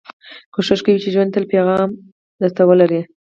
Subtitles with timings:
[0.53, 1.89] کوښښ کوئ، چي ژوند تل پیغام
[2.39, 3.01] در ته ولري.